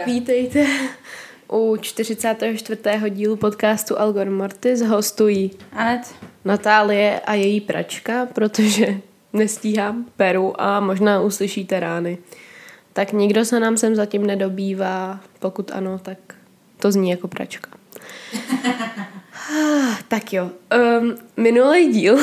[0.00, 0.66] Tak vítejte
[1.52, 2.80] u 44.
[3.10, 4.80] dílu podcastu Algor Mortis.
[4.80, 6.14] Hostují Anet,
[6.44, 9.00] Natálie a její pračka, protože
[9.32, 12.18] nestíhám Peru a možná uslyšíte rány.
[12.92, 16.18] Tak nikdo se nám sem zatím nedobývá, pokud ano, tak
[16.78, 17.70] to zní jako pračka.
[20.08, 20.50] tak jo,
[21.00, 22.18] um, minulý díl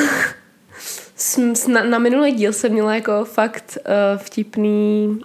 [1.68, 5.20] na, na minulý díl jsem měla jako fakt uh, vtipný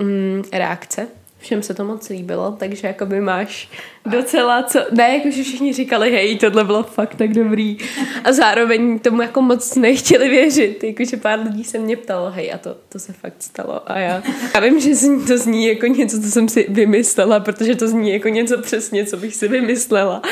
[0.00, 1.08] um, reakce.
[1.42, 3.68] Všem se to moc líbilo, takže jako by máš
[4.06, 4.80] docela co...
[4.90, 7.78] Ne, jakože všichni říkali, hej, tohle bylo fakt tak dobrý.
[8.24, 10.84] A zároveň tomu jako moc nechtěli věřit.
[10.84, 13.90] Jakože pár lidí se mě ptalo, hej, a to, to se fakt stalo.
[13.90, 14.22] A já,
[14.54, 14.90] já vím, že
[15.26, 19.16] to zní jako něco, co jsem si vymyslela, protože to zní jako něco přesně, co
[19.16, 20.22] bych si vymyslela.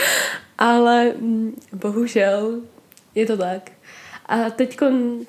[0.59, 2.61] Ale mm, bohužel
[3.15, 3.71] je to tak.
[4.27, 4.79] A teď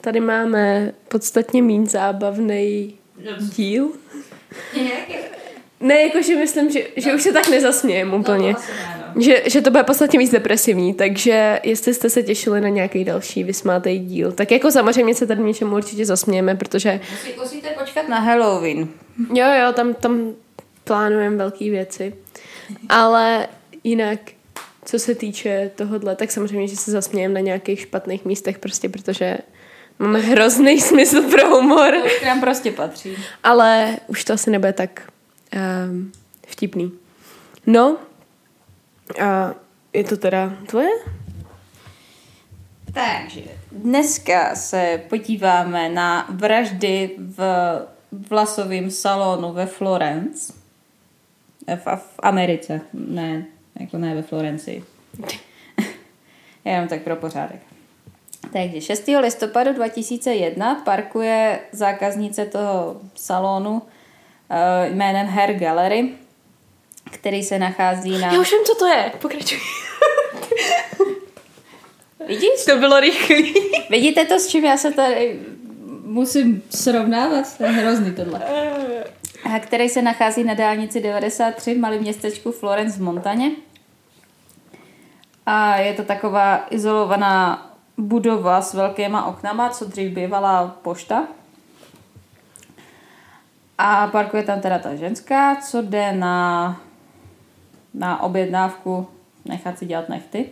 [0.02, 2.96] tady máme podstatně méně zábavný
[3.56, 3.92] díl.
[5.82, 8.54] Ne, jakože myslím, že, že už se tak nezasmějem no, úplně.
[9.16, 13.04] No, že, že to bude podstatně víc depresivní, takže jestli jste se těšili na nějaký
[13.04, 17.00] další vysmátej díl, tak jako samozřejmě se tady něčemu určitě zasmějeme, protože...
[17.12, 18.88] Musí, musíte počkat na Halloween.
[19.34, 20.34] Jo, jo, tam, tam
[20.84, 22.14] plánujeme velké věci.
[22.90, 23.48] Ale
[23.84, 24.20] jinak
[24.86, 29.38] co se týče tohohle, tak samozřejmě, že se zasmějeme na nějakých špatných místech, prostě protože
[30.00, 31.94] máme hrozný smysl pro humor.
[32.04, 33.18] To k nám prostě patří.
[33.44, 35.11] Ale už to asi nebude tak
[35.56, 36.12] um,
[36.48, 36.92] vtipný.
[37.68, 37.98] No,
[39.22, 39.54] a
[39.94, 40.90] je to teda tvoje?
[42.94, 43.42] Takže
[43.72, 47.40] dneska se podíváme na vraždy v
[48.12, 50.54] vlasovém salonu ve Florence.
[51.68, 53.46] V, v Americe, ne
[53.80, 54.84] jako ne ve Florencii.
[56.66, 57.62] Jenom tak pro pořádek.
[58.54, 59.08] Takže 6.
[59.20, 63.82] listopadu 2001 parkuje zákaznice toho salonu uh,
[64.90, 66.10] jménem Hair Gallery,
[67.12, 68.34] který se nachází na...
[68.34, 69.12] Já už vím, co to je.
[69.22, 69.60] Pokračuj.
[72.28, 72.66] Vidíš?
[72.70, 73.54] To bylo rychlý.
[73.90, 75.40] Vidíte to, s čím já se tady
[76.04, 77.58] musím srovnávat?
[77.58, 78.42] To je hrozný tohle.
[79.60, 83.52] Který se nachází na dálnici 93 v malém městečku Florence v Montaně.
[85.46, 87.68] A je to taková izolovaná
[87.98, 91.28] budova s velkýma oknama, co dřív bývala pošta.
[93.84, 96.82] A parkuje tam teda ta ženská, co jde na,
[97.94, 99.08] na objednávku
[99.46, 100.46] nechat si dělat nechty.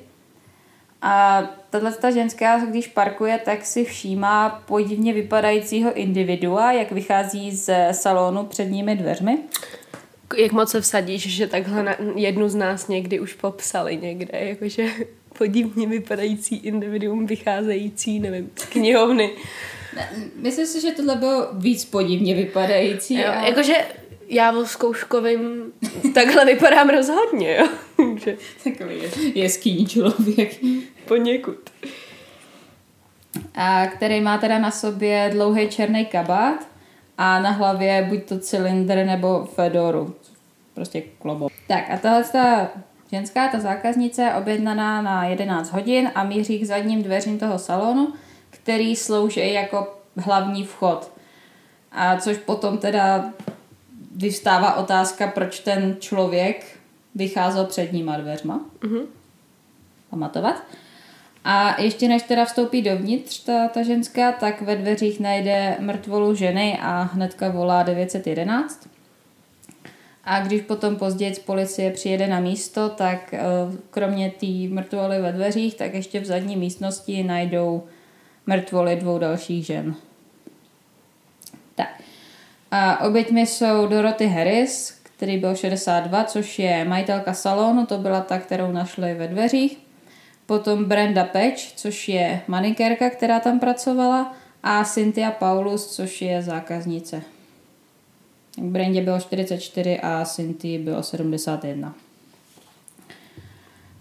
[1.01, 7.93] A tahle ta ženská, když parkuje, tak si všímá podivně vypadajícího individua, jak vychází z
[7.93, 9.37] salonu předními dveřmi
[10.37, 14.87] jak moc se vsadíš, že takhle na, jednu z nás někdy už popsali někde, jakože
[15.37, 19.29] podivně vypadající individuum vycházející, nevím, z knihovny.
[20.35, 23.19] Myslím si, že tohle bylo víc podivně vypadající.
[23.19, 23.45] Jo, a...
[23.45, 23.73] Jakože
[24.27, 25.73] já v zkouškovým
[26.13, 27.67] takhle vypadám rozhodně, jo.
[28.63, 28.95] Takový
[29.35, 30.59] jeskýní člověk.
[31.05, 31.69] Poněkud.
[33.55, 36.67] A který má teda na sobě dlouhý černý kabát
[37.17, 40.15] a na hlavě buď to cylindr nebo fedoru.
[40.73, 41.47] Prostě klobo.
[41.67, 42.69] Tak a tahle ta
[43.11, 48.13] ženská, ta zákaznice, objednaná na 11 hodin a míří k zadním dveřím toho salonu,
[48.69, 51.11] který slouží jako hlavní vchod.
[51.91, 53.33] A což potom teda
[54.15, 56.79] vystává otázka, proč ten člověk
[57.15, 58.61] vycházel předníma dveřma.
[58.79, 59.05] Mm-hmm.
[60.09, 60.63] Pamatovat.
[61.43, 66.79] A ještě než teda vstoupí dovnitř ta, ta ženská, tak ve dveřích najde mrtvolu ženy
[66.81, 68.89] a hnedka volá 911.
[70.23, 73.39] A když potom později policie přijede na místo, tak eh,
[73.89, 77.83] kromě té mrtvoly ve dveřích, tak ještě v zadní místnosti najdou
[78.49, 79.95] mrtvoly dvou dalších žen.
[81.75, 82.01] Tak.
[82.71, 88.39] A oběťmi jsou Dorothy Harris, který byl 62, což je majitelka salonu, to byla ta,
[88.39, 89.77] kterou našli ve dveřích.
[90.45, 94.33] Potom Brenda Patch, což je manikérka, která tam pracovala,
[94.63, 97.21] a Cynthia Paulus, což je zákaznice.
[98.57, 101.93] Brendě bylo 44 a Cynthia bylo 71.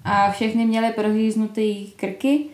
[0.05, 2.45] A všechny měly prohýznutý krky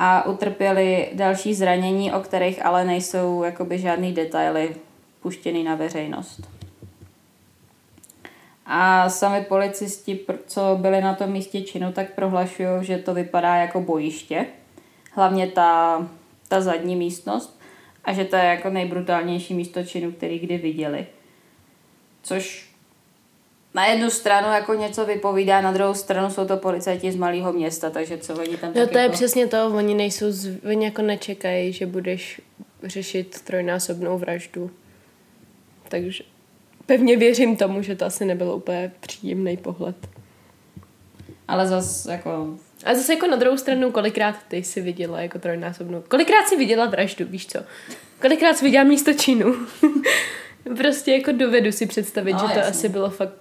[0.00, 4.76] a utrpěli další zranění, o kterých ale nejsou jakoby žádný detaily
[5.20, 6.50] puštěný na veřejnost.
[8.66, 13.80] A sami policisti, co byli na tom místě činu, tak prohlašují, že to vypadá jako
[13.80, 14.46] bojiště.
[15.12, 16.02] Hlavně ta,
[16.48, 17.60] ta zadní místnost.
[18.04, 21.06] A že to je jako nejbrutálnější místo činu, který kdy viděli.
[22.22, 22.67] Což
[23.74, 27.90] na jednu stranu jako něco vypovídá, na druhou stranu jsou to policajti z malého města,
[27.90, 28.98] takže co oni tam No to jako...
[28.98, 30.58] je přesně to, oni nejsou, z...
[30.70, 32.40] oni jako nečekají, že budeš
[32.82, 34.70] řešit trojnásobnou vraždu.
[35.88, 36.24] Takže
[36.86, 39.96] pevně věřím tomu, že to asi nebyl úplně příjemný pohled.
[41.48, 42.58] Ale zas jako...
[42.84, 46.02] A zase jako na druhou stranu, kolikrát ty jsi viděla jako trojnásobnou.
[46.08, 47.58] Kolikrát jsi viděla vraždu, víš co?
[48.20, 49.54] Kolikrát jsi viděla místo činu.
[50.76, 52.62] prostě jako dovedu si představit, No, že to jasně.
[52.62, 53.32] asi bylo fakt...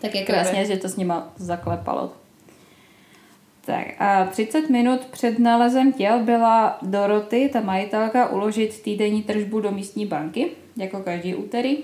[0.00, 2.12] Tak je krásně, že to s nima zaklepalo.
[3.64, 9.70] Tak a 30 minut před nálezem těl byla Doroty, ta majitelka, uložit týdenní tržbu do
[9.70, 11.78] místní banky, jako každý úterý.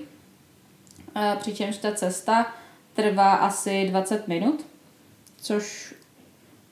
[1.14, 2.52] A přičemž ta cesta
[2.94, 4.66] trvá asi 20 minut,
[5.40, 5.94] což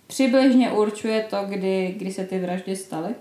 [0.07, 3.15] přibližně určuje to, kdy, kdy se ty vraždy staly.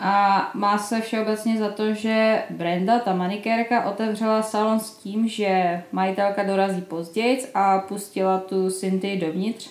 [0.00, 5.82] A má se všeobecně za to, že Brenda, ta manikérka, otevřela salon s tím, že
[5.92, 9.70] majitelka dorazí později a pustila tu Cynthia dovnitř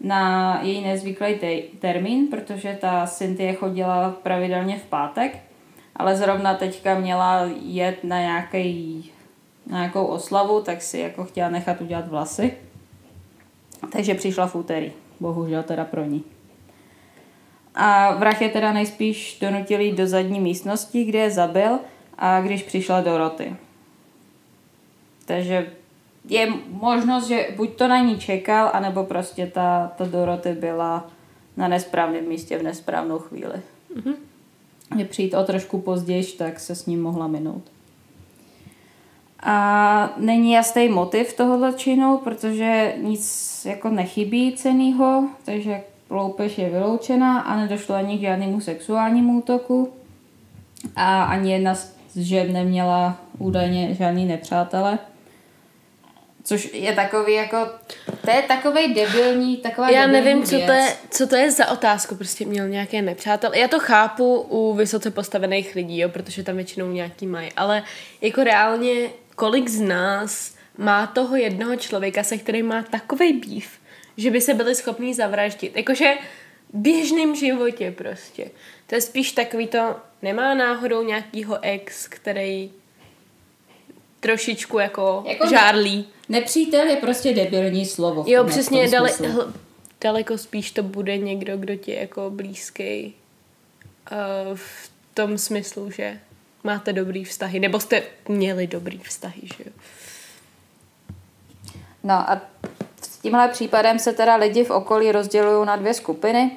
[0.00, 5.38] na její nezvyklý te- termín, protože ta Cynthia chodila pravidelně v pátek,
[5.96, 9.10] ale zrovna teďka měla jet na, nějaký,
[9.66, 12.54] na nějakou oslavu, tak si jako chtěla nechat udělat vlasy.
[13.92, 14.92] Takže přišla v úterý.
[15.20, 16.24] Bohužel teda pro ní.
[17.76, 21.78] A vrah je teda nejspíš donutil jít do zadní místnosti, kde je zabil
[22.18, 23.56] a když přišla do roty.
[25.24, 25.72] Takže
[26.28, 31.10] je možnost, že buď to na ní čekal, anebo prostě ta, ta Doroty byla
[31.56, 33.54] na nesprávném místě v nesprávnou chvíli.
[33.96, 34.14] Mm-hmm.
[34.96, 37.62] Je přijít o trošku později, tak se s ním mohla minout.
[39.40, 47.40] A není jasný motiv tohoto činu, protože nic jako nechybí cenýho, takže loupež je vyloučená
[47.40, 49.92] a nedošlo ani k žádnému sexuálnímu útoku.
[50.96, 54.98] A ani jedna z žen neměla údajně žádný nepřátele.
[56.44, 57.56] Což je takový jako,
[58.24, 60.66] to je takový debilní, taková Já nevím, co věc.
[60.66, 63.52] to, je, co to je za otázku, prostě měl nějaké nepřátel.
[63.54, 67.82] Já to chápu u vysoce postavených lidí, jo, protože tam většinou nějaký mají, ale
[68.20, 73.68] jako reálně, kolik z nás má toho jednoho člověka, se kterým má takový býv,
[74.16, 75.76] že by se byli schopní zavraždit.
[75.76, 76.14] Jakože
[76.72, 78.50] v běžném životě prostě.
[78.86, 82.70] To je spíš takový to, nemá náhodou nějakýho ex, který
[84.20, 86.08] trošičku jako, Jako žárlí.
[86.28, 88.24] Nepřítel je prostě debilní slovo.
[88.26, 89.52] Jo, přesně, dale, hl,
[90.00, 93.14] daleko spíš to bude někdo, kdo ti je jako blízký
[94.12, 96.20] uh, v tom smyslu, že
[96.64, 99.72] máte dobrý vztahy, nebo jste měli dobrý vztahy, že jo.
[102.04, 102.40] No a
[103.26, 106.50] tímhle případem se teda lidi v okolí rozdělují na dvě skupiny.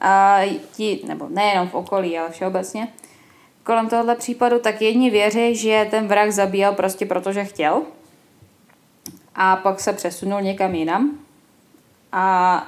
[0.00, 0.40] A
[0.72, 2.88] ti, nebo nejenom v okolí, ale všeobecně.
[3.62, 7.82] Kolem tohohle případu tak jedni věří, že ten vrah zabíjel prostě protože chtěl.
[9.34, 11.18] A pak se přesunul někam jinam.
[12.12, 12.66] A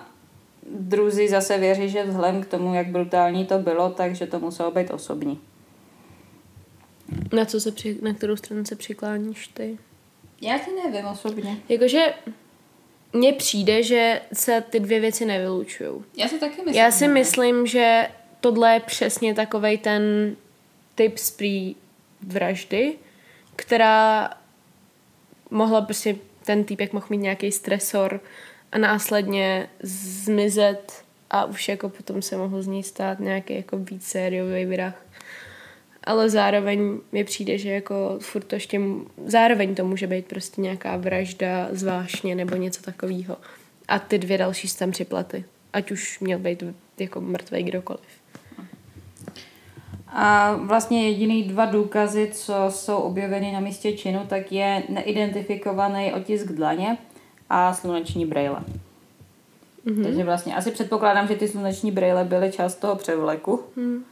[0.70, 4.90] druzí zase věří, že vzhledem k tomu, jak brutální to bylo, takže to muselo být
[4.90, 5.40] osobní.
[7.32, 9.78] Na, co se při, na kterou stranu se přikláníš ty?
[10.40, 11.56] Já ti nevím osobně.
[11.68, 12.14] Jakože
[13.12, 15.90] mně přijde, že se ty dvě věci nevylučují.
[16.16, 16.74] Já si taky myslím.
[16.74, 18.08] Já si myslím, že
[18.40, 20.36] tohle je přesně takovej ten
[20.94, 21.74] typ spree
[22.22, 22.94] vraždy,
[23.56, 24.30] která
[25.50, 28.20] mohla prostě, ten týpek mohl mít nějaký stresor
[28.72, 34.06] a následně zmizet a už jako potom se mohl z ní stát nějaký jako víc
[34.06, 35.05] sériový vrah.
[36.06, 38.80] Ale zároveň mi přijde, že jako furt to ještě,
[39.26, 43.36] zároveň to může být prostě nějaká vražda zvláštně nebo něco takového.
[43.88, 45.44] A ty dvě další jsou tam připlaty.
[45.72, 46.64] Ať už měl být
[46.98, 48.00] jako mrtvý kdokoliv.
[50.08, 56.46] A vlastně jediný dva důkazy, co jsou objeveny na místě činu, tak je neidentifikovaný otisk
[56.46, 56.98] dlaně
[57.50, 58.60] a sluneční brejle.
[59.86, 60.02] Mm-hmm.
[60.02, 63.62] Takže vlastně asi předpokládám, že ty sluneční brejle byly část toho převleku.
[63.76, 64.04] Mm.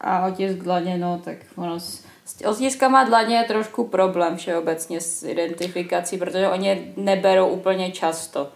[0.00, 5.22] A otisk dlaně, no tak ono s, s otiskama dlaně je trošku problém všeobecně s
[5.22, 8.48] identifikací, protože oni neberou úplně často.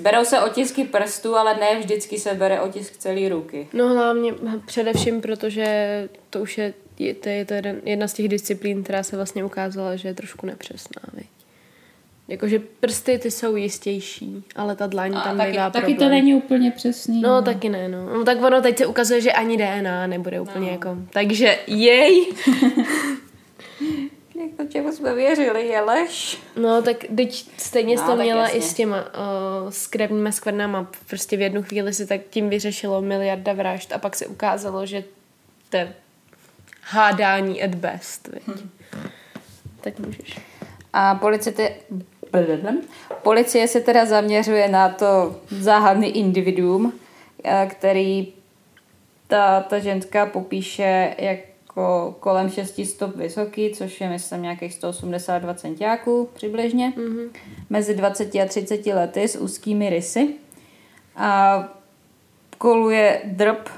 [0.00, 3.68] Berou se otisky prstů, ale ne vždycky se bere otisk celé ruky.
[3.72, 4.34] No hlavně
[4.66, 9.02] především, protože to už je, je, to je to jeden, jedna z těch disciplín, která
[9.02, 11.02] se vlastně ukázala, že je trošku nepřesná.
[11.14, 11.26] Viď?
[12.28, 15.98] Jakože prsty ty jsou jistější, ale ta dlaň A tam taky, bývá taky problém.
[15.98, 17.20] to není úplně přesný.
[17.20, 18.14] No, taky ne, no.
[18.14, 18.24] no.
[18.24, 20.72] tak ono teď se ukazuje, že ani DNA nebude úplně no.
[20.72, 20.96] jako...
[21.12, 22.26] Takže jej!
[24.40, 26.38] Jak to čemu jsme věřili, je lež.
[26.56, 28.58] No, tak teď stejně No, no, to měla jasně.
[28.58, 30.90] i s těma uh, s krevníma skvrnama.
[31.08, 35.04] Prostě v jednu chvíli se tak tím vyřešilo miliarda vražd a pak se ukázalo, že
[35.70, 35.94] to je
[36.82, 38.42] hádání at best, viď?
[38.46, 38.70] Hm.
[39.80, 40.38] Tak můžeš.
[40.92, 41.70] A policie.
[43.22, 46.92] Policie se teda zaměřuje na to záhadný individuum,
[47.44, 48.32] eh, který
[49.26, 55.54] ta, ta ženská popíše jako jako kolem 6 stop vysoký, což je myslím nějakých 182
[55.54, 57.30] centiáků přibližně, mm-hmm.
[57.70, 60.34] mezi 20 a 30 lety s úzkými rysy.
[61.16, 61.64] A
[62.58, 63.68] koluje drb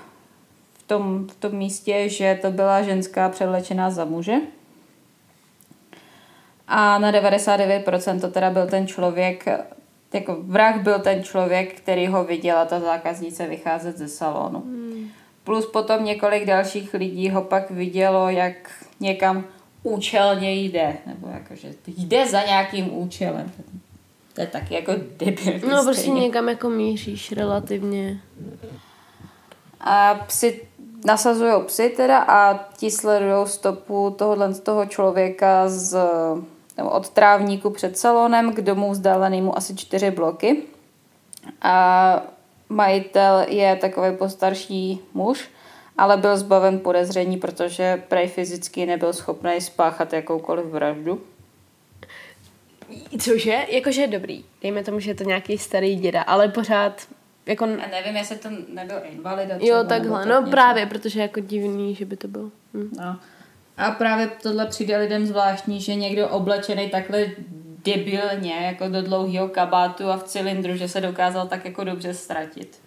[0.72, 4.34] v tom, v tom místě, že to byla ženská převlečená za muže.
[6.72, 9.44] A na 99% to teda byl ten člověk,
[10.12, 14.60] jako vrah byl ten člověk, který ho viděla ta zákaznice vycházet ze salonu.
[14.60, 15.08] Hmm.
[15.44, 19.44] Plus potom několik dalších lidí ho pak vidělo, jak někam
[19.82, 20.96] účelně jde.
[21.06, 23.52] Nebo jako, že jde za nějakým účelem.
[24.34, 25.70] To je taky jako debil.
[25.70, 28.20] No prostě někam jako míříš relativně.
[29.80, 30.60] A psi
[31.04, 35.98] nasazují psy teda a ti sledují stopu tohohle z toho člověka z,
[36.80, 40.62] nebo od trávníku před salonem k domu vzdálenému asi čtyři bloky.
[41.62, 42.22] A
[42.68, 45.48] majitel je takový postarší muž,
[45.98, 51.20] ale byl zbaven podezření, protože prej fyzicky nebyl schopný spáchat jakoukoliv vraždu.
[53.20, 53.66] Cože?
[53.68, 54.44] Jakože je dobrý.
[54.62, 57.06] Dejme tomu, že je to nějaký starý děda, ale pořád
[57.46, 57.66] jako...
[57.66, 59.54] Já nevím, jestli to nebyl invalida.
[59.60, 60.26] Jo, takhle.
[60.26, 60.50] No něco.
[60.50, 62.50] právě, protože jako divný, že by to byl.
[62.74, 62.90] Hm.
[62.98, 63.18] No.
[63.80, 67.26] A právě tohle přijde lidem zvláštní, že někdo oblečený takhle
[67.84, 72.80] debilně, jako do dlouhého kabátu a v cylindru, že se dokázal tak jako dobře ztratit.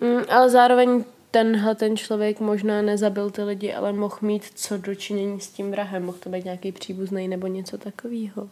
[0.00, 5.40] Mm, ale zároveň tenhle ten člověk možná nezabil ty lidi, ale mohl mít co dočinění
[5.40, 6.04] s tím vrahem.
[6.04, 8.48] Mohl to být nějaký příbuzný nebo něco takového.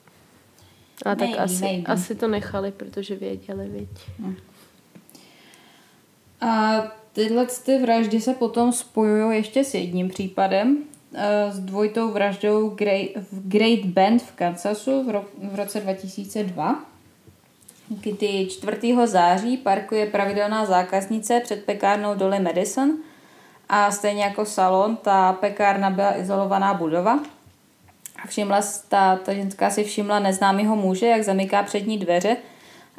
[1.05, 1.93] A tak maybe, asi, maybe.
[1.93, 3.89] asi to nechali, protože věděli, viď.
[4.19, 4.37] Hmm.
[6.41, 10.85] A tyhle ty vraždy se potom spojují ještě s jedním případem,
[11.51, 12.71] s dvojitou vraždou
[13.33, 15.05] v Great Bend v Kansasu
[15.43, 16.85] v roce 2002,
[17.89, 18.97] kdy 4.
[19.05, 22.99] září parkuje pravidelná zákaznice před pekárnou Dolly Madison
[23.69, 27.21] a stejně jako salon, ta pekárna byla izolovaná budova.
[28.23, 32.37] A všimla, ta, ta ženská si všimla neznámého muže, jak zamyká přední dveře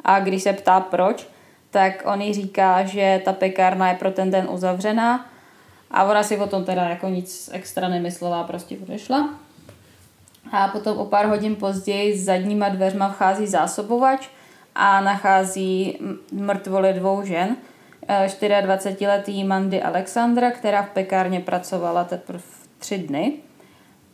[0.04, 1.28] a když se ptá proč,
[1.70, 5.30] tak on jí říká, že ta pekárna je pro ten den uzavřená
[5.90, 9.34] a ona si o tom teda jako nic extra nemyslela, prostě odešla.
[10.52, 14.28] A potom o pár hodin později s zadníma dveřma vchází zásobovač
[14.74, 15.98] a nachází
[16.32, 17.56] mrtvoly dvou žen,
[18.08, 22.42] 24-letý Mandy Alexandra, která v pekárně pracovala teprve
[22.78, 23.32] tři dny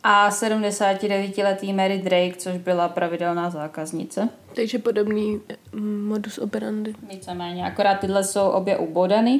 [0.03, 4.29] a 79-letý Mary Drake, což byla pravidelná zákaznice.
[4.55, 5.41] Takže podobný
[5.71, 6.93] mm, modus operandi.
[7.09, 9.39] Víceméně, akorát tyhle jsou obě ubodany.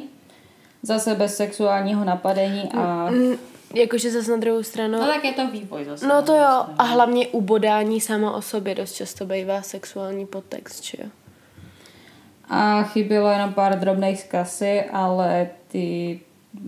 [0.82, 3.10] Zase bez sexuálního napadení a...
[3.10, 3.32] Mm,
[3.74, 4.98] jakože zase na druhou stranu...
[4.98, 6.06] No tak je to vývoj zase.
[6.06, 10.98] No to jo, a hlavně ubodání samo o sobě dost často bývá sexuální podtext, že
[11.02, 11.10] jo?
[12.48, 16.20] A chybělo jenom pár drobných zkasy, ale ty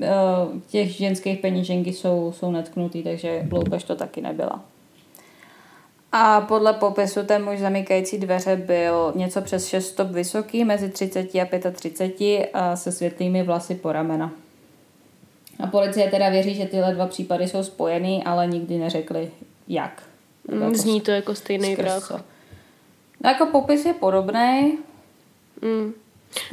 [0.02, 4.64] Eh, těch ženských peníženky jsou, jsou netknutý, takže loupež to taky nebyla.
[6.12, 11.34] A podle popisu ten muž zamykající dveře byl něco přes 6 stop vysoký, mezi 30
[11.34, 14.32] a 35 a se světlými vlasy po ramena.
[15.60, 19.30] A policie teda věří, že tyhle dva případy jsou spojený, ale nikdy neřekli
[19.68, 20.02] jak.
[20.48, 22.10] Mm, zní to jako stejný vrah.
[23.24, 24.78] No jako popis je podobný.
[25.62, 25.92] Mm.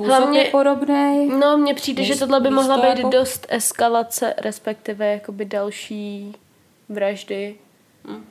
[0.06, 1.30] Hlavně, je podobný.
[1.40, 3.10] No, mně přijde, že tohle by mohla být jako...
[3.10, 6.36] dost eskalace, respektive jakoby další
[6.90, 7.56] vraždy.
[8.06, 8.26] Hmm.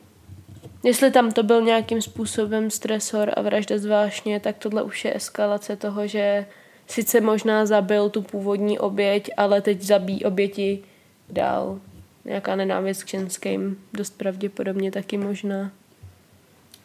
[0.83, 5.75] Jestli tam to byl nějakým způsobem stresor a vražda zvláštně, tak tohle už je eskalace
[5.75, 6.45] toho, že
[6.87, 10.83] sice možná zabil tu původní oběť, ale teď zabíjí oběti
[11.29, 11.79] dál.
[12.25, 15.71] Nějaká nenávist k ženským, dost pravděpodobně taky možná.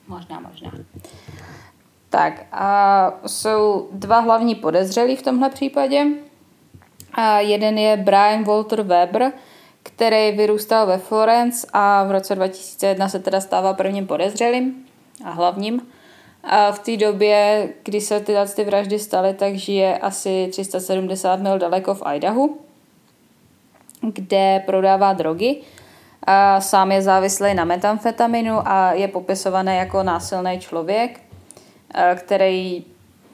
[0.08, 0.72] Možná, možná.
[2.10, 6.06] Tak a jsou dva hlavní podezřelí v tomhle případě.
[7.12, 9.32] A jeden je Brian Walter Weber,
[9.82, 14.86] který vyrůstal ve Florence a v roce 2001 se teda stává prvním podezřelým
[15.24, 15.86] a hlavním.
[16.44, 21.58] A v té době, kdy se tyhle ty vraždy staly, tak žije asi 370 mil
[21.58, 22.58] daleko v Idahu,
[24.00, 25.60] kde prodává drogy.
[26.26, 31.20] A sám je závislý na metamfetaminu a je popisovaný jako násilný člověk–
[31.94, 32.84] Eh, který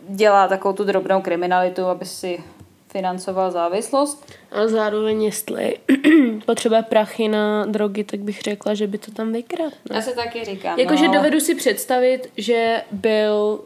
[0.09, 2.45] dělá takovou tu drobnou kriminalitu, aby si
[2.89, 4.33] financoval závislost.
[4.51, 5.79] A zároveň, jestli
[6.47, 9.73] potřeba prachy na drogy, tak bych řekla, že by to tam vykrat.
[9.91, 9.97] Ne?
[9.97, 10.79] Já se taky říkám.
[10.79, 11.15] Jakože no.
[11.15, 13.61] dovedu si představit, že byl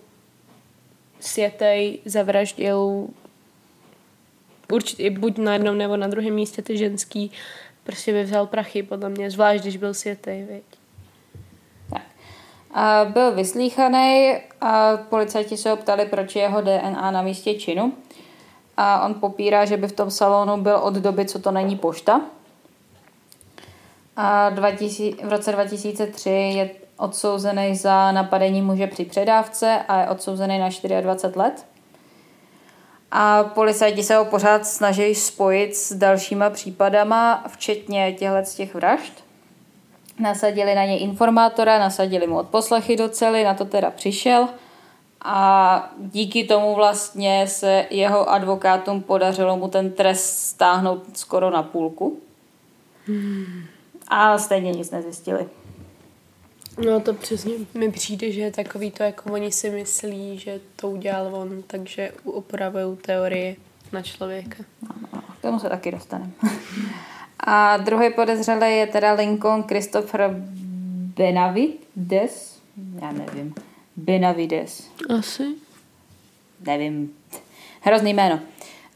[1.20, 3.08] světej, zavraždil
[4.72, 7.32] určitě buď na jednom nebo na druhém místě ty ženský,
[7.84, 10.62] prostě by vzal prachy, podle mě, zvlášť, když byl světej, viď.
[12.74, 17.92] A byl vyslíchaný a policajti se ho ptali, proč je jeho DNA na místě činu.
[18.76, 22.20] A on popírá, že by v tom salonu byl od doby, co to není pošta.
[24.16, 30.58] A 2000, v roce 2003 je odsouzený za napadení muže při předávce a je odsouzený
[30.58, 30.68] na
[31.00, 31.66] 24 let.
[33.10, 39.24] A policajti se ho pořád snaží spojit s dalšíma případama, včetně těchto z těch vražd.
[40.18, 44.48] Nasadili na něj informátora, nasadili mu odposlechy do cely, na to teda přišel
[45.24, 52.20] a díky tomu vlastně se jeho advokátům podařilo mu ten trest stáhnout skoro na půlku.
[53.06, 53.64] Hmm.
[54.08, 55.46] A stejně nic nezjistili.
[56.84, 60.90] No to přesně mi přijde, že je takový to, jako oni si myslí, že to
[60.90, 63.56] udělal on, takže opravují teorie
[63.92, 64.64] na člověka.
[64.82, 66.32] No, k tomu se taky dostaneme.
[67.40, 70.30] A druhý podezřelý je teda Lincoln Christopher
[71.16, 72.60] Benavides.
[73.02, 73.54] Já nevím.
[73.96, 74.90] Benavides.
[75.18, 75.44] Asi.
[76.66, 77.12] Nevím.
[77.80, 78.40] Hrozný jméno.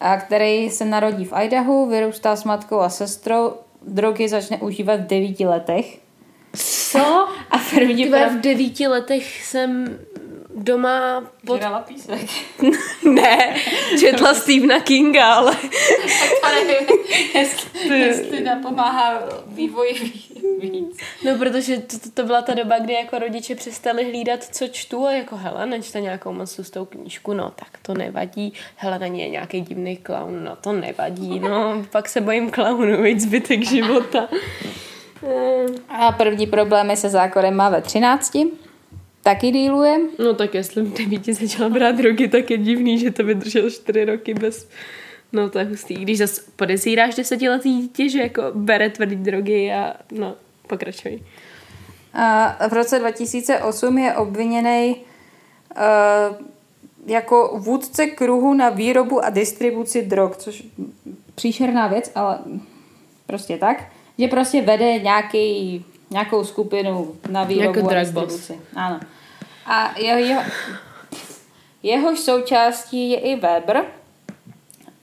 [0.00, 5.06] A který se narodí v Idahu, vyrůstá s matkou a sestrou, drogy začne užívat v
[5.06, 6.06] devíti letech
[6.56, 7.28] co?
[7.50, 8.32] A první prav...
[8.32, 9.98] v devíti letech jsem
[10.54, 11.60] doma pod...
[11.60, 12.30] Žrala písek.
[13.04, 13.56] ne,
[14.00, 15.56] četla Stephena Kinga, ale...
[16.40, 20.12] tak to nevím, jestli, jestli napomáhá vývoji
[20.60, 20.96] víc.
[21.24, 25.06] No, protože to, to, to, byla ta doba, kdy jako rodiče přestali hlídat, co čtu
[25.06, 28.52] a jako hele, nečte nějakou moc tou knížku, no tak to nevadí.
[28.76, 33.02] Hele, na ní je nějaký divný klaun, no to nevadí, no pak se bojím klaunu,
[33.02, 34.28] víc zbytek života.
[35.88, 38.36] A první problémy se zákonem má ve 13.
[39.22, 39.98] Taky díluje.
[40.18, 44.04] No tak jestli v devíti začala brát drogy, tak je divný, že to vydržel čtyři
[44.04, 44.68] roky bez...
[45.32, 45.94] No to je hustý.
[45.94, 50.34] Když zase podezíráš desetiletý dítě, že jako bere tvrdý drogy a no,
[50.66, 51.22] pokračuj.
[52.14, 56.46] A v roce 2008 je obviněný uh,
[57.06, 60.64] jako vůdce kruhu na výrobu a distribuci drog, což
[61.34, 62.38] příšerná věc, ale
[63.26, 63.84] prostě tak
[64.18, 68.60] že prostě vede nějaký, nějakou skupinu na výrobu jako a distribuci.
[68.74, 69.00] Ano.
[69.66, 70.42] A jeho, jeho,
[71.82, 73.84] jehož součástí je i Weber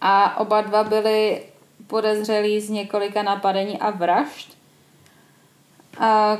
[0.04, 1.42] a oba dva byli
[1.88, 4.58] podezřelí z několika napadení a vražd.
[6.00, 6.38] A,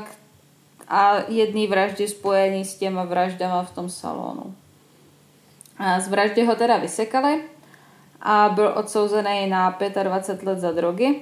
[0.88, 4.54] a jedný vraždy spojený s těma vraždama v tom salonu.
[5.78, 7.42] A z vraždy ho teda vysekali
[8.22, 11.20] a byl odsouzený na 25 let za drogy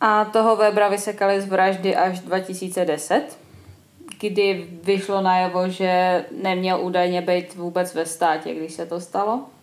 [0.00, 3.38] a toho Webra vysekali z vraždy až 2010,
[4.20, 9.55] kdy vyšlo najevo, že neměl údajně být vůbec ve státě, když se to stalo.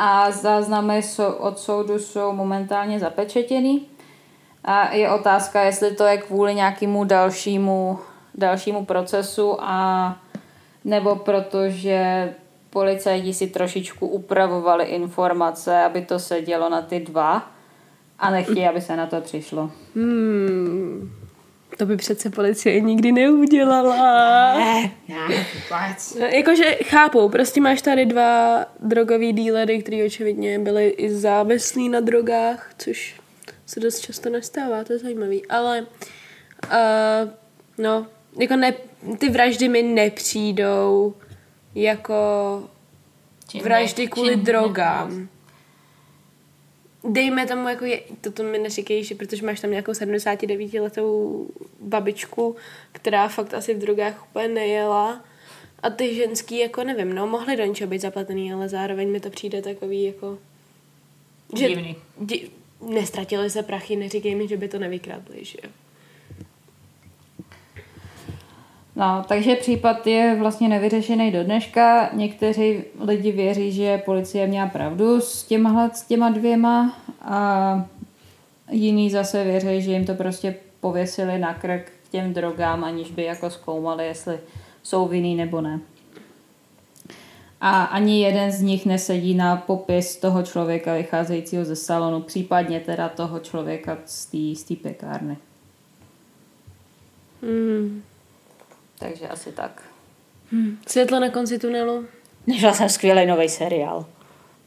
[0.00, 1.00] A záznamy
[1.38, 3.86] od soudu jsou momentálně zapečetěný.
[4.64, 7.98] A je otázka, jestli to je kvůli nějakému dalšímu,
[8.34, 10.16] dalšímu procesu a
[10.84, 12.34] nebo protože
[12.70, 17.50] policajti si trošičku upravovali informace, aby to sedělo na ty dva
[18.18, 19.70] a nechtějí, aby se na to přišlo.
[19.94, 21.27] Hmm.
[21.78, 24.58] To by přece policie nikdy neudělala.
[24.58, 26.16] Ne, ne, vůbec.
[26.32, 32.70] Jakože chápou, prostě máš tady dva drogový dílery, kteří očividně byli i závislí na drogách,
[32.78, 33.20] což
[33.66, 35.46] se dost často nestává, to je zajímavý.
[35.46, 35.86] Ale
[36.64, 37.30] uh,
[37.78, 38.06] no,
[38.38, 38.74] jako ne,
[39.18, 41.14] ty vraždy mi nepřijdou
[41.74, 42.14] jako
[43.62, 45.28] vraždy kvůli drogám
[47.08, 48.00] dejme tomu, jako je,
[48.34, 51.46] to mi neříkej, že protože máš tam nějakou 79 letou
[51.80, 52.56] babičku,
[52.92, 55.24] která fakt asi v drogách úplně nejela
[55.82, 59.30] a ty ženský, jako nevím, no, mohly do něčeho být zapletený, ale zároveň mi to
[59.30, 60.38] přijde takový, jako...
[61.56, 61.96] Že, Divný.
[62.20, 65.70] Di, nestratili se prachy, neříkej mi, že by to nevykradli, že jo.
[68.98, 72.10] No, takže případ je vlastně nevyřešený do dneška.
[72.12, 77.84] Někteří lidi věří, že policie měla pravdu s těma, s těma dvěma a
[78.70, 83.24] jiní zase věří, že jim to prostě pověsili na krk k těm drogám, aniž by
[83.24, 84.40] jako zkoumali, jestli
[84.82, 85.80] jsou vinný nebo ne.
[87.60, 93.08] A ani jeden z nich nesedí na popis toho člověka vycházejícího ze salonu, případně teda
[93.08, 95.36] toho člověka z té pekárny.
[97.42, 98.02] Mm.
[98.98, 99.82] Takže asi tak.
[100.52, 100.78] Hmm.
[100.86, 102.06] Světlo na konci tunelu.
[102.46, 104.06] Nežila jsem skvělý nový seriál.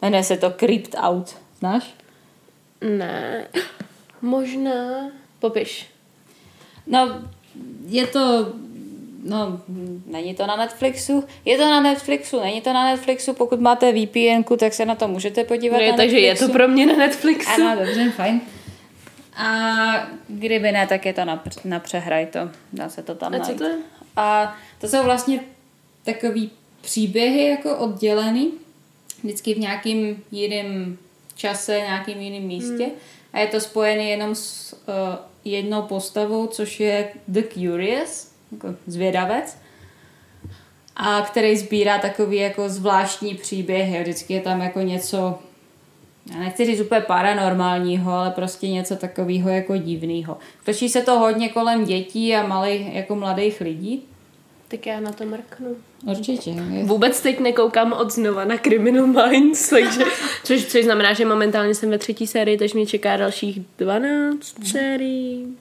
[0.01, 1.37] Jmenuje se to Crypt Out.
[1.59, 1.93] Znáš?
[2.97, 3.47] Ne.
[4.21, 5.11] Možná.
[5.39, 5.87] Popiš.
[6.87, 7.21] No,
[7.85, 8.53] je to...
[9.23, 9.61] No,
[10.05, 11.23] není to na Netflixu.
[11.45, 13.33] Je to na Netflixu, není to na Netflixu.
[13.33, 16.43] Pokud máte VPN, tak se na to můžete podívat no je, na Takže Netflixu.
[16.43, 17.61] je to pro mě na Netflixu.
[17.61, 18.41] Ano, dobře, fajn.
[19.35, 22.39] A kdyby ne, tak je to na, na přehraj to.
[22.73, 23.75] Dá se to tam A co to je?
[24.15, 25.39] A to jsou vlastně
[26.03, 28.51] takový příběhy jako oddělený,
[29.23, 30.97] vždycky v nějakým jiném
[31.35, 32.83] čase, nějakým jiném místě.
[32.83, 32.95] Hmm.
[33.33, 39.57] a je to spojený jenom s uh, jednou postavou, což je The Curious, jako zvědavec,
[40.95, 44.01] a který sbírá takový jako zvláštní příběhy.
[44.01, 45.39] Vždycky je tam jako něco,
[46.25, 50.37] já nechci říct úplně paranormálního, ale prostě něco takového jako divného.
[50.65, 54.03] Točí se to hodně kolem dětí a malých, jako mladých lidí.
[54.67, 55.75] Tak já na to mrknu.
[56.05, 56.49] Určitě.
[56.49, 56.83] Je.
[56.83, 60.03] Vůbec teď nekoukám od znova na Criminal Minds, takže,
[60.43, 65.57] což, což znamená, že momentálně jsem ve třetí sérii, takže mě čeká dalších 12 sérií.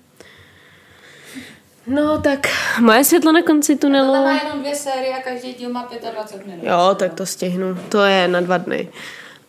[1.87, 2.47] No tak,
[2.81, 4.15] moje světlo na konci tunelu.
[4.15, 6.65] To má jenom dvě série a každý díl má 25 minut.
[6.65, 7.79] Jo, tak to stihnu.
[7.89, 8.89] To je na dva dny.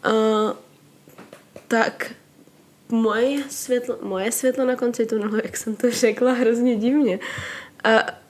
[0.07, 0.51] Uh,
[1.71, 2.11] tak,
[2.89, 7.19] moje světlo, moje světlo na konci tunelu, jak jsem to řekla hrozně divně,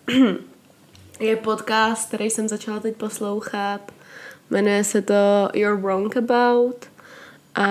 [0.08, 0.16] uh,
[1.20, 3.92] je podcast, který jsem začala teď poslouchat.
[4.50, 5.14] Jmenuje se to
[5.54, 6.86] You're Wrong About
[7.56, 7.68] a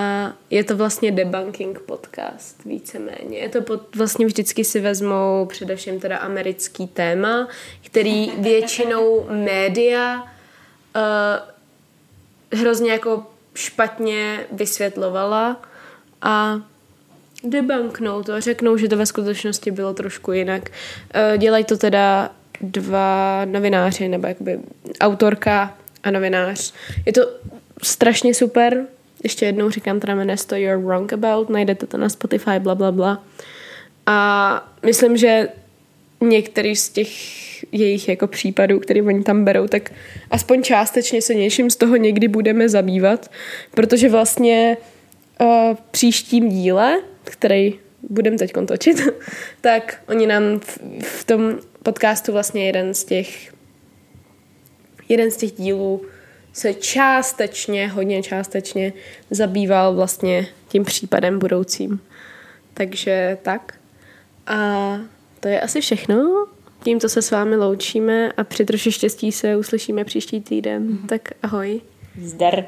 [0.50, 3.38] je to vlastně debunking podcast, víceméně.
[3.38, 7.48] Je to pod, vlastně vždycky si vezmou především teda americký téma,
[7.86, 10.30] který většinou média uh,
[12.60, 13.26] hrozně jako
[13.60, 15.62] špatně vysvětlovala
[16.22, 16.60] a
[17.44, 20.62] debunknou to, řeknou, že to ve skutečnosti bylo trošku jinak.
[20.70, 24.60] Uh, dělají to teda dva novináři, nebo jakoby
[25.00, 26.74] autorka a novinář.
[27.06, 27.20] Je to
[27.82, 28.84] strašně super,
[29.22, 32.92] ještě jednou říkám, teda jmenuje to You're Wrong About, najdete to na Spotify, bla, bla,
[32.92, 33.24] bla.
[34.06, 35.48] A myslím, že
[36.20, 37.08] některý z těch
[37.72, 39.92] jejich jako případů, které oni tam berou, tak
[40.30, 43.30] aspoň částečně se něčím z toho někdy budeme zabývat,
[43.70, 44.76] protože vlastně
[45.40, 49.02] uh, příštím díle, který budeme teď točit,
[49.60, 53.50] tak oni nám v, v tom podcastu vlastně jeden z těch
[55.10, 56.02] jeden z těch dílů
[56.52, 58.92] se částečně, hodně částečně
[59.30, 62.00] zabýval vlastně tím případem budoucím.
[62.74, 63.74] Takže tak.
[64.46, 64.98] A
[65.40, 66.46] to je asi všechno.
[66.82, 70.88] Tímto se s vámi loučíme a při troši štěstí se uslyšíme příští týden.
[70.88, 71.06] Mm-hmm.
[71.06, 71.80] Tak ahoj.
[72.22, 72.64] Zdar.